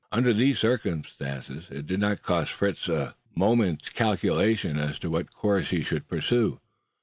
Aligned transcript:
Under 0.11 0.33
the 0.33 0.55
circumstances, 0.55 1.65
it 1.69 1.85
did 1.85 1.99
not 1.99 2.23
cost 2.23 2.51
Fritz 2.53 2.89
a 2.89 3.13
moment's 3.35 3.89
calculation 3.89 4.79
as 4.79 4.97
to 4.97 5.11
what 5.11 5.31
course 5.31 5.69
he 5.69 5.83
should 5.83 6.07
pursue. 6.07 6.59